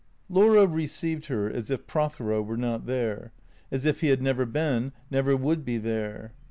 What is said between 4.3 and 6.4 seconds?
had been, never would be there.